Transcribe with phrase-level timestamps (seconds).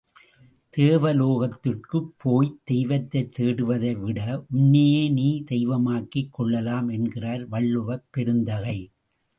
[0.77, 4.45] தேவலோகத்திற்குப் போய்த் தெய்வத்தைத் தேடுவதை விட
[4.51, 8.77] உன்னையே நீ தெய்வமாக்கிக் கொள்ளலாம் என்கிறார் வள்ளுவப் பெருந்தகை.